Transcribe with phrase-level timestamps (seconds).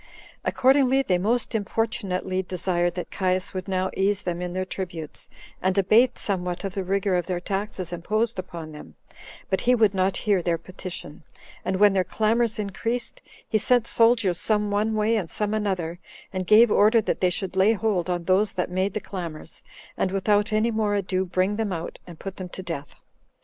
[0.43, 5.29] Accordingly, they most importunately desired that Caius would now ease them in their tributes,
[5.61, 8.95] and abate somewhat of the rigor of their taxes imposed upon them;
[9.51, 11.23] but he would not hear their petition;
[11.63, 15.99] and when their clamors increased, he sent soldiers some one way and some another,
[16.33, 19.63] and gave order that they should lay hold on those that made the clamors,
[19.95, 22.95] and without any more ado bring them out, and put them to death.